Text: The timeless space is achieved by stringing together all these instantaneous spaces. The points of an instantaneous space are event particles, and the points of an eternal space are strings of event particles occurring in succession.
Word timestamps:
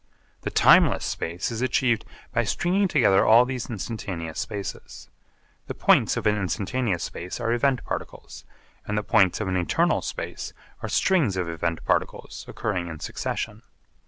The 0.41 0.49
timeless 0.49 1.05
space 1.05 1.51
is 1.51 1.61
achieved 1.61 2.05
by 2.33 2.43
stringing 2.43 2.87
together 2.87 3.23
all 3.23 3.45
these 3.45 3.69
instantaneous 3.69 4.39
spaces. 4.39 5.11
The 5.67 5.75
points 5.75 6.17
of 6.17 6.25
an 6.25 6.35
instantaneous 6.37 7.03
space 7.03 7.39
are 7.39 7.53
event 7.53 7.83
particles, 7.85 8.43
and 8.87 8.97
the 8.97 9.03
points 9.03 9.39
of 9.39 9.47
an 9.47 9.57
eternal 9.57 10.01
space 10.01 10.53
are 10.81 10.89
strings 10.89 11.37
of 11.37 11.47
event 11.47 11.85
particles 11.85 12.45
occurring 12.47 12.87
in 12.87 12.99
succession. 12.99 13.61